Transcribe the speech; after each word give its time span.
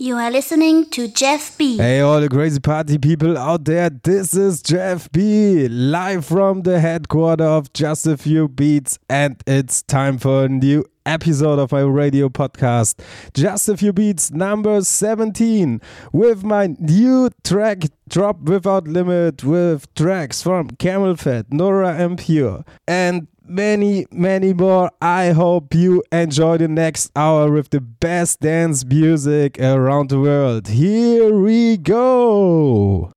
You 0.00 0.16
are 0.16 0.30
listening 0.30 0.88
to 0.92 1.08
Jeff 1.08 1.58
B. 1.58 1.76
Hey, 1.76 2.00
all 2.00 2.22
the 2.22 2.30
crazy 2.30 2.58
party 2.58 2.96
people 2.96 3.36
out 3.36 3.66
there. 3.66 3.90
This 3.90 4.32
is 4.32 4.62
Jeff 4.62 5.12
B. 5.12 5.68
Live 5.68 6.24
from 6.24 6.62
the 6.62 6.80
headquarters 6.80 7.46
of 7.46 7.72
Just 7.74 8.06
a 8.06 8.16
Few 8.16 8.48
Beats. 8.48 8.98
And 9.10 9.36
it's 9.46 9.82
time 9.82 10.16
for 10.16 10.44
a 10.44 10.48
new 10.48 10.86
episode 11.04 11.58
of 11.58 11.72
my 11.72 11.80
radio 11.80 12.30
podcast, 12.30 13.00
Just 13.34 13.68
a 13.68 13.76
Few 13.76 13.92
Beats 13.92 14.30
number 14.30 14.80
17, 14.80 15.82
with 16.12 16.44
my 16.44 16.68
new 16.78 17.28
track 17.44 17.84
Drop 18.08 18.40
Without 18.40 18.88
Limit 18.88 19.44
with 19.44 19.92
tracks 19.94 20.42
from 20.42 20.70
CamelPhat, 20.70 21.52
Nora 21.52 21.96
En 21.98 22.16
Pure, 22.16 22.64
and 22.88 23.28
many, 23.50 24.06
many 24.10 24.54
more. 24.54 24.90
I 25.02 25.30
hope 25.30 25.74
you 25.74 26.02
enjoy 26.12 26.58
the 26.58 26.68
next 26.68 27.10
hour 27.16 27.50
with 27.50 27.70
the 27.70 27.80
best 27.80 28.40
dance 28.40 28.84
music 28.84 29.60
around 29.60 30.10
the 30.10 30.20
world. 30.20 30.68
Here 30.68 31.34
we 31.34 31.76
go. 31.76 33.12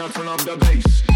I 0.00 0.08
turn 0.10 0.28
up 0.28 0.38
the 0.42 0.56
bass. 0.56 1.07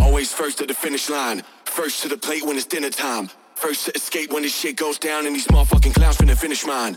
Always 0.00 0.32
first 0.32 0.60
at 0.60 0.68
the 0.68 0.74
finish 0.74 1.08
line. 1.08 1.42
First 1.64 2.02
to 2.02 2.08
the 2.08 2.16
plate 2.16 2.44
when 2.44 2.56
it's 2.56 2.66
dinner 2.66 2.90
time. 2.90 3.30
First 3.54 3.86
to 3.86 3.92
escape 3.92 4.32
when 4.32 4.42
this 4.42 4.54
shit 4.54 4.76
goes 4.76 4.98
down 4.98 5.26
and 5.26 5.34
these 5.34 5.46
motherfucking 5.48 5.94
clowns 5.94 6.16
finna 6.16 6.36
finish 6.36 6.66
mine. 6.66 6.96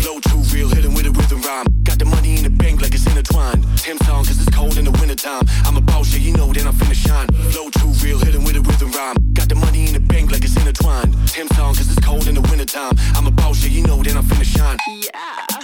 Flow 0.00 0.20
too 0.20 0.42
real, 0.54 0.68
hit 0.68 0.84
'em 0.84 0.94
with 0.94 1.06
a 1.06 1.10
rhythm 1.10 1.42
rhyme. 1.42 1.66
Got 1.82 1.98
the 1.98 2.04
money 2.04 2.36
in 2.36 2.44
the 2.44 2.50
bank 2.50 2.80
like 2.80 2.94
it's 2.94 3.06
intertwined. 3.06 3.64
Tim 3.78 3.98
song 4.06 4.24
cause 4.24 4.40
it's 4.40 4.54
cold 4.56 4.78
in 4.78 4.84
the 4.84 4.92
wintertime. 4.92 5.42
I'm 5.66 5.76
a 5.76 5.80
boss, 5.80 6.12
yeah, 6.14 6.20
you 6.20 6.32
know, 6.32 6.52
then 6.52 6.66
I'm 6.66 6.74
finna 6.74 6.94
shine. 6.94 7.28
Flow 7.52 7.68
too 7.70 7.92
real, 8.04 8.18
hit 8.18 8.34
'em 8.34 8.44
with 8.44 8.56
a 8.56 8.60
rhythm 8.60 8.90
rhyme. 8.92 9.16
Got 9.34 9.48
the 9.48 9.56
money 9.56 9.86
in 9.88 9.92
the 9.92 10.00
bank 10.00 10.30
like 10.30 10.44
it's 10.44 10.56
intertwined. 10.56 11.12
Tim 11.26 11.48
song 11.56 11.74
cause 11.74 11.90
it's 11.90 12.00
cold 12.06 12.26
in 12.28 12.34
the 12.34 12.44
wintertime. 12.50 12.94
I'm 13.16 13.26
a 13.26 13.30
boss, 13.30 13.62
yeah, 13.64 13.70
you 13.70 13.82
know, 13.82 14.02
then 14.02 14.16
I'm 14.16 14.24
finna 14.24 14.44
shine. 14.44 14.78
Drop 15.48 15.57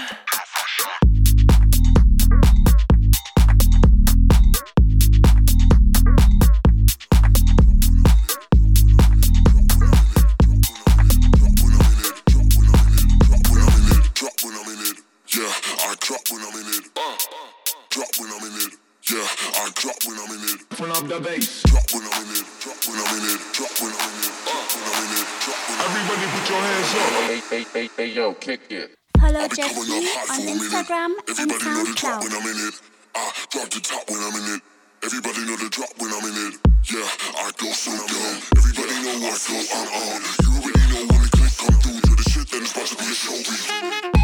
the 21.14 21.20
bass. 21.22 21.62
Drop 21.70 21.86
when 21.94 22.02
I'm 22.10 22.26
in 22.26 22.42
it. 22.42 22.47
Drop 22.58 22.78
when 22.91 22.98
I'm 22.98 23.14
in 23.14 23.25
it. 23.30 23.41
Drop 23.54 23.70
when 23.78 23.92
I'm 23.94 24.14
in 24.19 24.26
it. 24.26 24.34
Drop 24.42 24.66
when 24.75 24.82
I'm 24.82 25.04
in 25.04 25.10
it. 25.14 25.26
Drop 25.44 25.60
when 25.69 25.78
I'm 25.78 25.86
in 25.86 25.94
it. 25.94 26.10
Everybody 26.10 26.25
put 26.34 26.44
your 26.50 26.62
hands 26.64 26.91
up. 26.94 27.10
Hey, 27.30 27.41
hey, 27.50 27.64
hey, 27.75 27.88
hey, 27.97 28.08
yo, 28.10 28.34
kick 28.34 28.60
it. 28.70 28.91
Follow 29.19 29.41
I 29.41 29.48
Jeff 29.48 29.70
coming 29.75 29.86
B 29.86 29.94
up 29.94 30.26
hot 30.26 30.30
on 30.30 30.42
for. 30.42 30.54
Instagram 30.54 31.10
and 31.14 31.30
Everybody 31.30 31.64
know 31.70 31.84
the 31.84 31.94
drop 31.94 32.19
SoundCloud. 32.19 32.22
when 32.25 32.34
I'm 32.34 32.47
in 32.50 32.58
it. 32.66 32.75
I 33.14 33.22
drop 33.50 33.69
the 33.70 33.80
top 33.80 34.04
when 34.10 34.20
I'm 34.26 34.34
in 34.34 34.47
it. 34.58 34.60
Everybody 35.04 35.41
know 35.47 35.56
the 35.56 35.69
drop 35.70 35.92
when 36.02 36.10
I'm 36.10 36.25
in 36.26 36.36
it. 36.50 36.54
Yeah, 36.91 37.08
I 37.38 37.50
go 37.62 37.69
so 37.70 37.92
dumb. 37.94 38.36
Everybody 38.58 38.94
know 39.06 39.16
what 39.22 39.38
flow 39.38 39.62
I'm 39.70 39.88
on. 39.94 40.20
You 40.42 40.50
already 40.58 40.84
know 40.91 41.02
when 41.14 41.20
the 41.22 41.31
click 41.31 41.54
come 41.62 41.76
through 41.78 42.00
to 42.00 42.12
the 42.19 42.26
shit, 42.31 42.46
then 42.50 42.62
it's 42.66 42.72
about 42.75 42.91
to 42.91 42.96
be 42.98 43.06
a 43.06 43.14
show. 43.14 44.24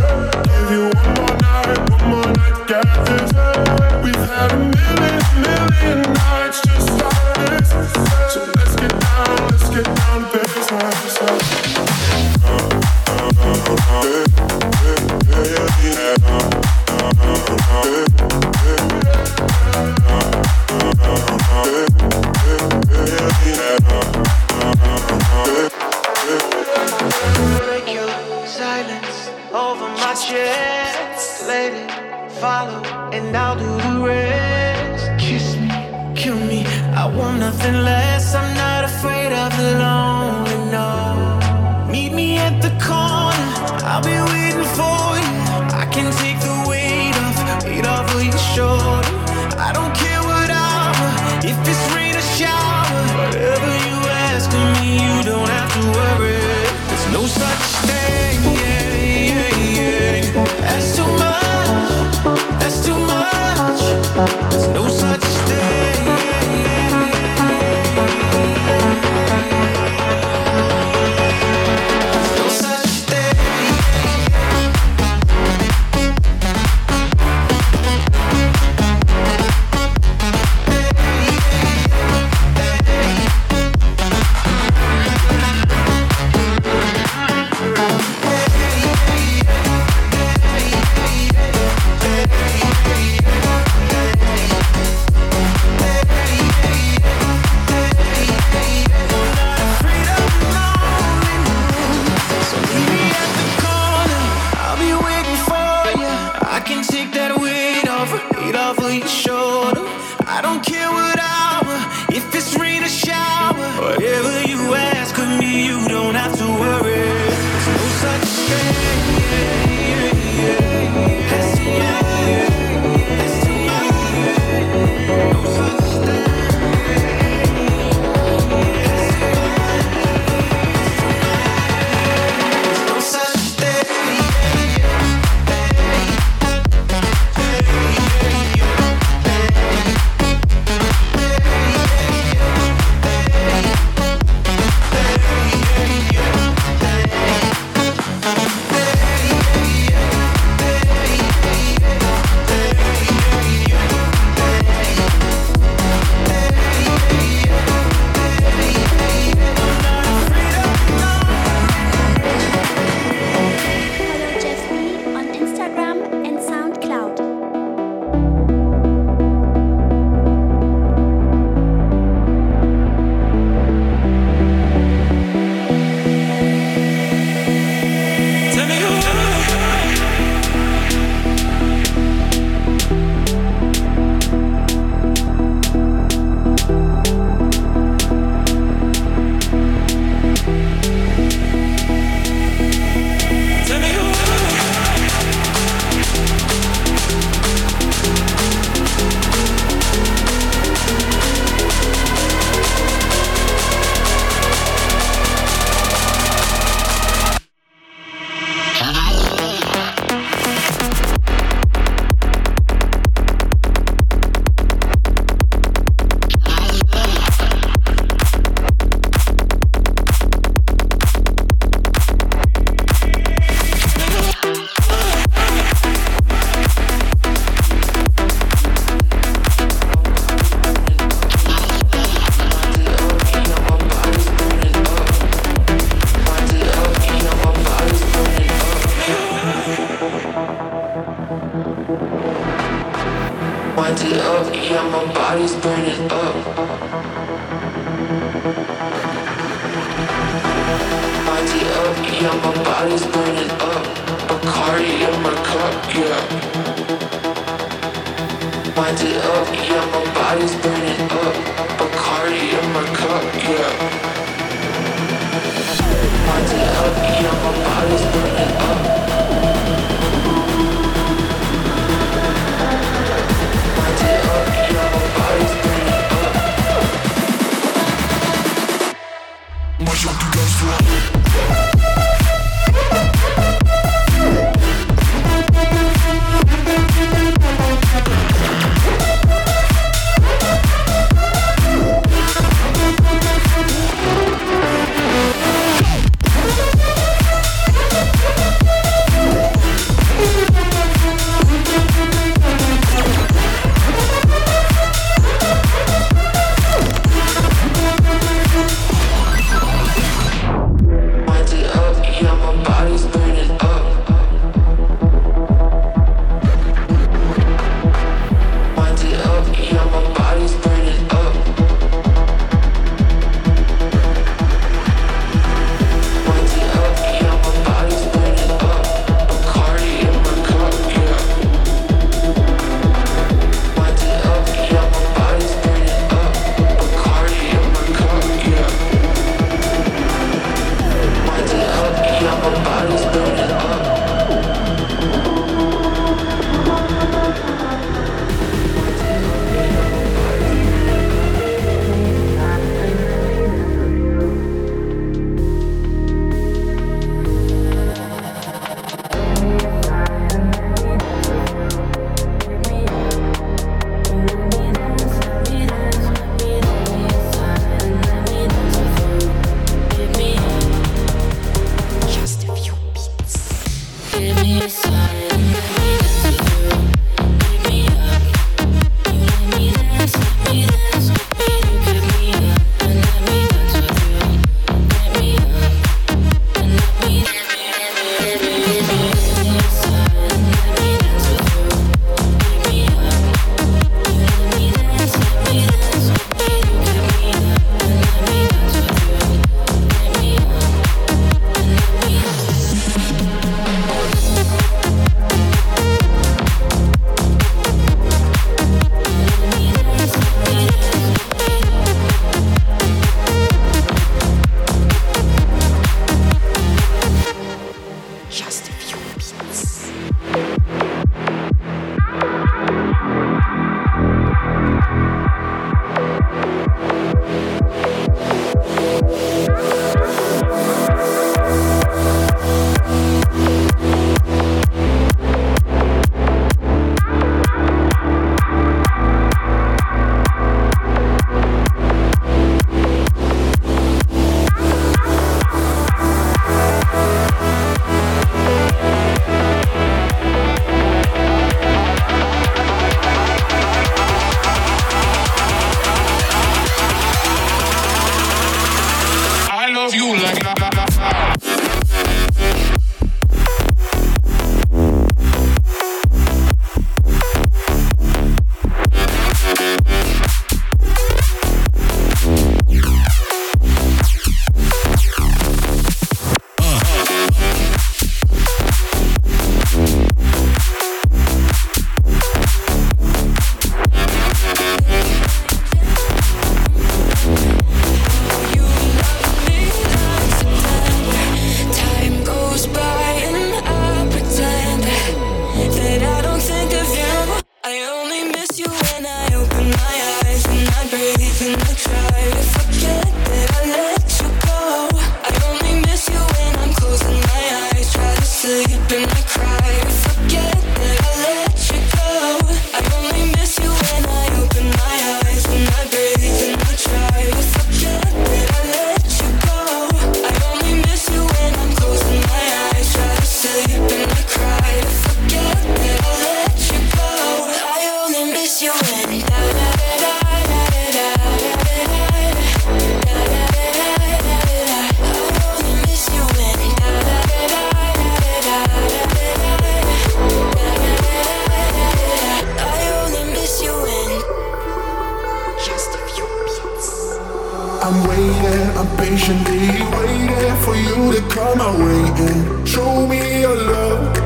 I'm 547.83 548.07
waiting, 548.07 548.77
I'm 548.77 548.95
patiently 548.95 549.81
waiting 549.97 550.55
for 550.61 550.75
you 550.75 551.13
to 551.13 551.21
come 551.33 551.57
my 551.57 551.71
way 551.83 552.03
and 552.27 552.67
show 552.67 553.07
me 553.07 553.41
your 553.41 553.55
love. 553.55 554.17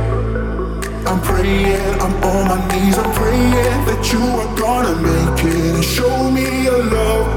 I'm 1.07 1.21
praying, 1.21 2.01
I'm 2.01 2.13
on 2.21 2.49
my 2.49 2.59
knees, 2.67 2.97
I'm 2.97 3.13
praying 3.13 3.51
that 3.87 4.11
you 4.11 4.19
are 4.19 4.51
gonna 4.59 4.95
make 4.99 5.45
it 5.45 5.73
and 5.73 5.85
show 5.85 6.29
me 6.31 6.65
your 6.65 6.83
love. 6.83 7.27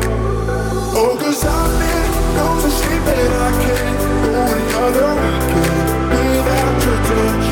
Oh, 0.99 1.17
cause 1.21 1.45
I've 1.45 1.79
been 1.79 2.11
known 2.35 2.63
to 2.63 2.71
sleep 2.79 3.07
and 3.15 3.35
I 3.39 3.51
can't 3.63 4.01
go 4.27 4.43
another 4.59 5.11
weekend 5.23 5.87
without 6.11 6.83
your 6.83 6.99
touch. 7.07 7.47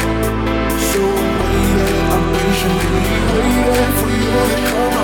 So 0.90 1.00
I'm 1.06 1.32
waiting, 1.38 2.02
I'm 2.14 2.24
patiently 2.34 2.98
waiting 3.30 3.92
for 3.94 4.10
you 4.10 4.30
to 4.42 4.58
come 4.70 4.95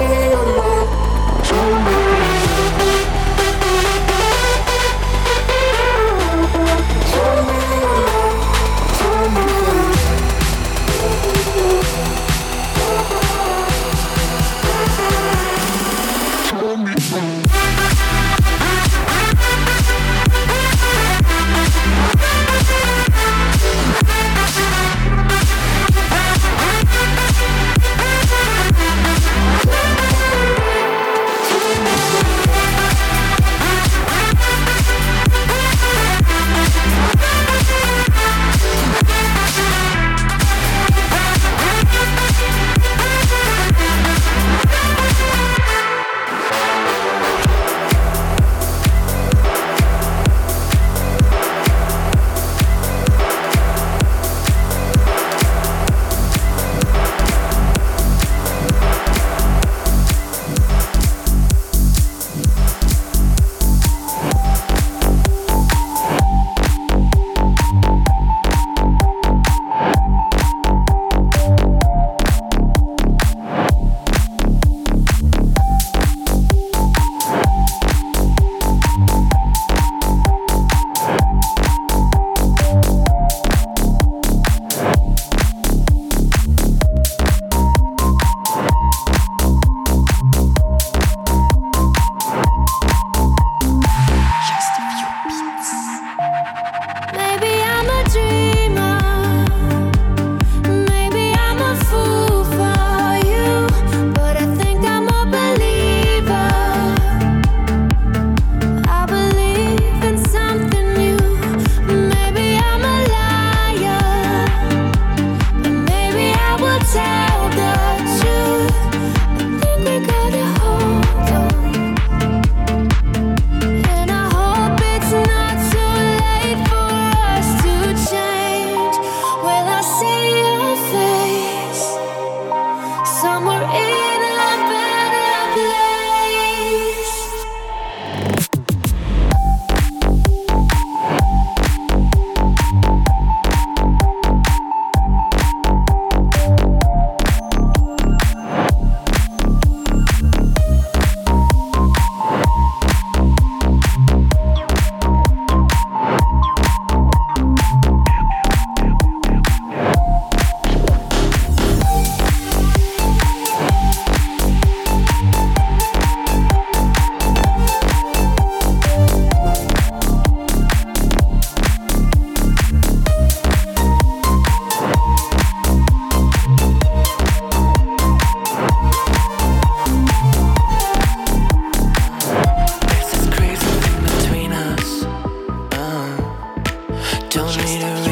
love. 0.00 0.49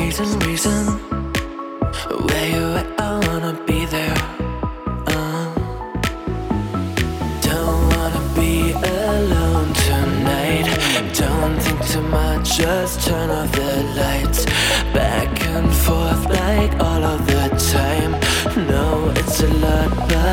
Need 0.08 0.20
a 0.20 0.38
reason, 0.46 0.97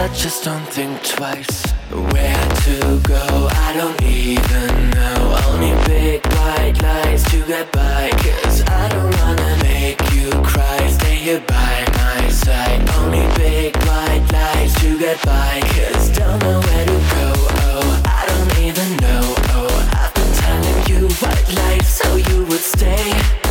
but 0.07 0.15
just 0.15 0.43
don't 0.43 0.67
think 0.67 1.01
twice. 1.03 1.71
Where 1.89 2.47
to 2.65 2.99
go, 3.03 3.47
I 3.65 3.73
don't 3.75 4.01
even 4.03 4.89
know. 4.91 5.37
Only 5.47 5.73
big 5.85 6.23
white 6.27 6.79
lies 6.81 7.23
to 7.31 7.43
get 7.47 7.71
by. 7.71 8.11
Cause 8.11 8.61
I 8.67 8.89
don't 8.89 9.11
wanna 9.21 9.57
make 9.63 9.99
you 10.13 10.29
cry. 10.43 10.87
Stay 10.89 11.15
here 11.15 11.43
by 11.47 11.75
my 11.97 12.29
side. 12.29 12.87
Only 12.99 13.25
big 13.35 13.75
white 13.87 14.25
lies 14.31 14.75
to 14.81 14.99
get 14.99 15.17
by. 15.25 15.61
Cause 15.73 16.09
don't 16.09 16.39
know 16.43 16.59
where 16.59 16.85
to 16.85 16.99
go. 17.15 17.27
Oh, 17.65 18.01
I 18.05 18.21
don't 18.29 18.59
even 18.67 18.89
know. 18.97 19.23
Oh, 19.57 19.73
I've 20.01 20.13
been 20.13 20.31
telling 20.43 20.79
you 20.89 21.01
white 21.21 21.49
lies 21.57 21.87
so 21.87 22.15
you 22.15 22.45
would 22.45 22.65
stay. 22.75 23.44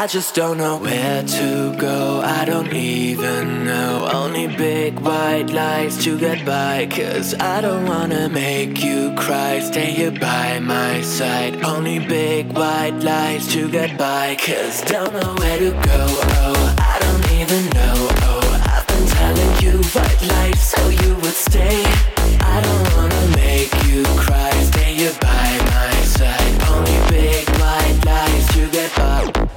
I 0.00 0.06
just 0.06 0.36
don't 0.36 0.58
know 0.58 0.78
where 0.78 1.24
to 1.24 1.76
go. 1.76 2.20
I 2.20 2.44
don't 2.44 2.72
even 2.72 3.64
know. 3.64 4.08
Only 4.12 4.46
big 4.46 5.00
white 5.00 5.50
lights 5.50 6.04
to 6.04 6.16
get 6.16 6.46
by. 6.46 6.86
Cause 6.88 7.34
I 7.34 7.60
don't 7.60 7.84
wanna 7.84 8.28
make 8.28 8.80
you 8.84 9.12
cry. 9.16 9.58
Stay 9.58 9.90
here 9.90 10.12
by 10.12 10.60
my 10.60 11.00
side. 11.00 11.64
Only 11.64 11.98
big 11.98 12.56
white 12.56 13.00
lights 13.02 13.52
to 13.54 13.68
get 13.68 13.98
by. 13.98 14.36
Cause 14.36 14.82
don't 14.82 15.12
know 15.14 15.34
where 15.40 15.58
to 15.58 15.70
go. 15.72 16.06
Oh, 16.46 16.76
I 16.78 16.94
don't 17.00 17.32
even 17.40 17.64
know. 17.70 17.96
Oh, 18.30 18.62
I've 18.72 18.86
been 18.86 19.06
telling 19.18 19.52
you 19.64 19.82
white 19.96 20.22
lights 20.28 20.62
so 20.62 20.80
you 20.90 21.16
would 21.16 21.38
stay. 21.50 21.82
I 22.54 22.60
don't 22.66 22.88
wanna 22.94 23.24
make 23.34 23.74
you 23.88 24.04
cry. 24.22 24.52
Stay 24.70 24.94
here 24.94 25.16
by 25.20 25.48
my 25.74 25.92
side. 26.02 26.54
Only 26.70 26.98
big 27.10 27.48
white 27.58 27.98
lights 28.06 28.54
to 28.54 28.70
get 28.70 28.94
by. 28.94 29.47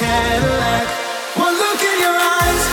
Cadillac. 0.00 0.88
One 1.36 1.52
look 1.52 1.80
in 1.84 2.00
your 2.00 2.16
eyes, 2.16 2.69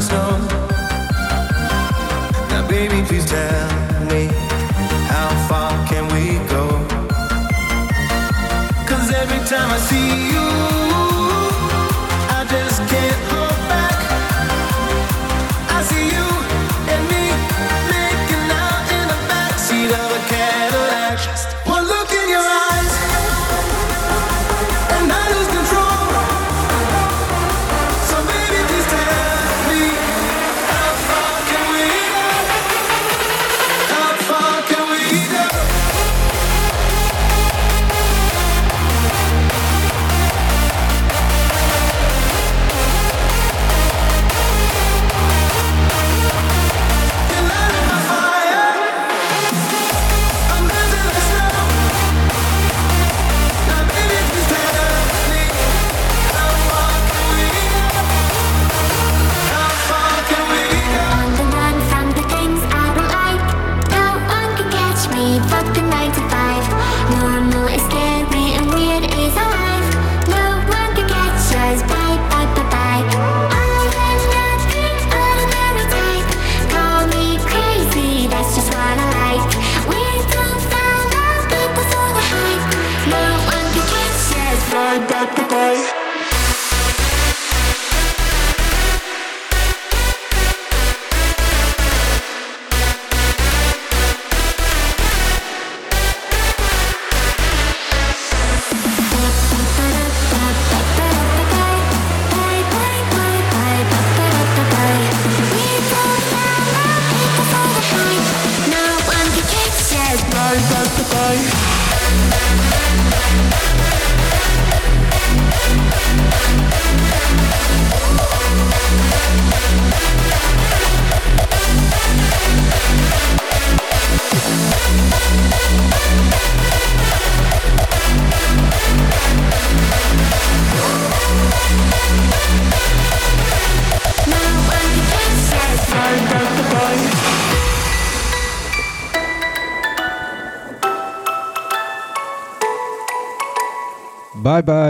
snow. 0.00 0.59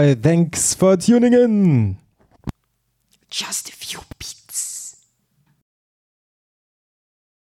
Thanks 0.01 0.73
for 0.73 0.97
tuning 0.97 1.33
in. 1.33 1.97